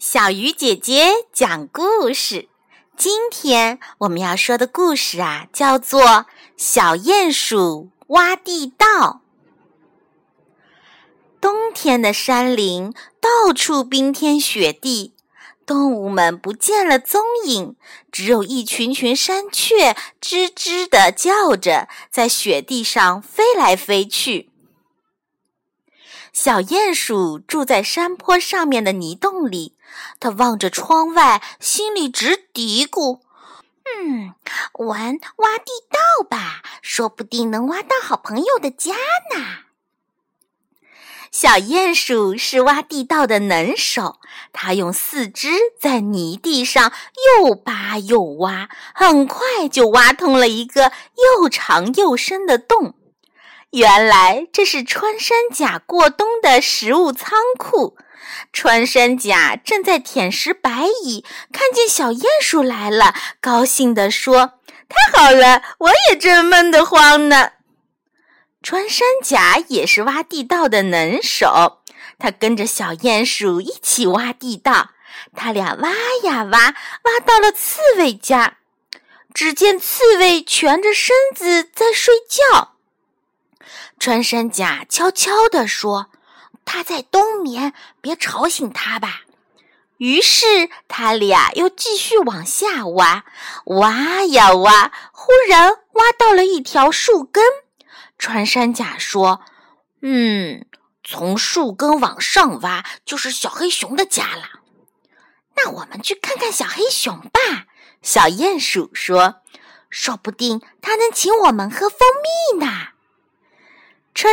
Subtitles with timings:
[0.00, 2.48] 小鱼姐姐讲故事。
[2.96, 6.00] 今天我们要说的故事啊，叫做
[6.56, 8.86] 《小鼹鼠挖地道》。
[11.38, 15.12] 冬天的山林到处冰天雪地，
[15.66, 17.76] 动物们不见了踪影，
[18.10, 24.48] 只有一群群山雀吱吱的叫着，在雪地上飞来飞去。
[26.32, 29.74] 小鼹鼠住在山坡上面的泥洞里，
[30.18, 33.20] 它望着窗外，心里直嘀咕
[33.84, 34.34] ：“嗯，
[34.74, 38.94] 玩挖地道吧，说不定能挖到好朋友的家
[39.34, 39.64] 呢。”
[41.32, 44.18] 小鼹鼠是挖地道的能手，
[44.52, 46.92] 它用四肢在泥地上
[47.38, 50.90] 又扒又挖，很快就挖通了一个
[51.38, 52.94] 又长又深的洞。
[53.70, 57.96] 原来这是穿山甲过冬的食物仓库。
[58.52, 67.52] 穿山甲正在舔食白蚁，看见小鼹鼠来了，高兴地说：“太好了，我也正闷得慌呢。”
[68.62, 71.80] 穿山甲也是挖地道的能手，
[72.18, 74.90] 他跟着小鼹鼠一起挖地道。
[75.34, 75.90] 他俩挖
[76.24, 76.58] 呀挖，
[77.04, 78.58] 挖到了刺猬家。
[79.32, 82.72] 只见刺猬蜷着身子在睡觉。
[83.98, 86.10] 穿山甲悄悄地说
[86.72, 89.22] ：“他在冬眠，别吵醒他吧。”
[89.98, 93.24] 于是他俩又继续往下挖，
[93.64, 97.42] 挖呀挖，忽然挖到了一条树根。
[98.16, 99.40] 穿山甲说
[100.00, 100.64] ：“嗯，
[101.02, 104.60] 从树根往上挖就是小黑熊的家了。
[105.56, 107.66] 那我们去看看小黑熊吧。”
[108.00, 109.42] 小鼹鼠说
[109.90, 112.88] ：“说不定它能请我们喝蜂蜜呢。”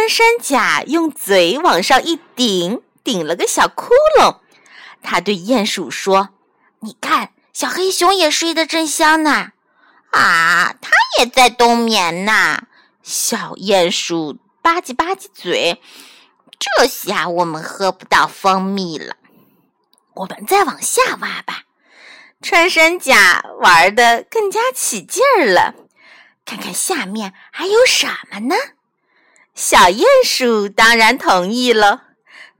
[0.08, 4.38] 山甲用嘴往上一顶，顶了个小窟窿。
[5.02, 6.30] 他对鼹鼠说
[6.80, 9.52] ：“你看，小黑熊也睡得正香呢。”
[10.12, 12.64] 啊，它也在冬眠呢。
[13.04, 15.82] 小鼹鼠吧唧吧唧嘴。
[16.58, 19.16] 这下我们喝不到蜂蜜了。
[20.16, 21.64] 我们再往下挖吧。
[22.42, 25.76] 穿山甲玩的更加起劲儿了。
[26.46, 28.56] 看看下面还有什么呢？
[29.58, 32.04] 小鼹鼠当然同意了。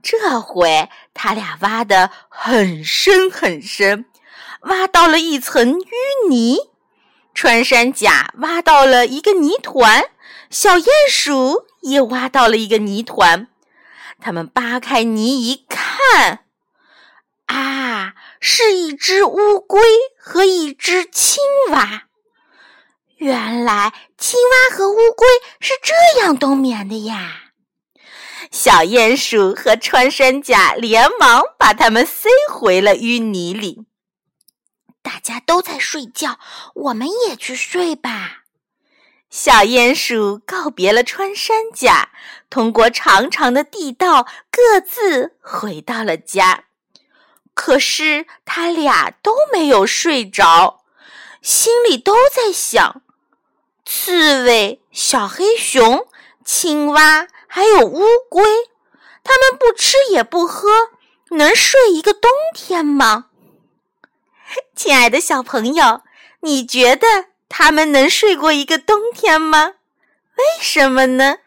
[0.02, 4.06] 这回他俩挖得很深很深，
[4.62, 6.58] 挖到了一层淤泥。
[7.32, 10.06] 穿山甲挖到了一个泥团，
[10.50, 13.46] 小鼹鼠也挖到了一个泥团。
[14.20, 16.40] 他们扒开泥一看，
[17.46, 19.80] 啊，是一只乌龟
[20.18, 22.07] 和一只青蛙。
[23.18, 25.26] 原来青蛙和乌龟
[25.60, 27.50] 是这样冬眠的呀！
[28.50, 33.86] 小鼹鼠和穿山甲连忙把它们塞回了淤泥里。
[35.02, 36.38] 大家都在睡觉，
[36.74, 38.44] 我们也去睡吧。
[39.30, 42.10] 小鼹鼠告别了穿山甲，
[42.48, 46.64] 通过长长的地道，各自回到了家。
[47.52, 50.84] 可是他俩都没有睡着，
[51.42, 53.02] 心里都在想。
[54.08, 56.08] 刺猬、小黑熊、
[56.42, 58.42] 青蛙，还有乌龟，
[59.22, 60.70] 它们不吃也不喝，
[61.32, 63.26] 能睡一个冬天吗？
[64.74, 66.00] 亲爱的小朋友，
[66.40, 69.74] 你觉得它们能睡过一个冬天吗？
[70.36, 71.40] 为什么呢？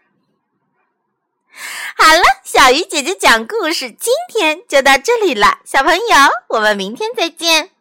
[1.98, 6.06] 好了，小鱼姐姐讲故事，今天就到这里了，小朋友，
[6.50, 7.72] 我们明天再见。